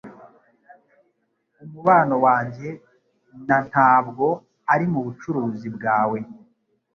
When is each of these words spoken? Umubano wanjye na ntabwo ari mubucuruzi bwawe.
Umubano 1.63 2.15
wanjye 2.25 2.67
na 3.47 3.57
ntabwo 3.69 4.25
ari 4.73 4.85
mubucuruzi 4.91 5.67
bwawe. 5.75 6.19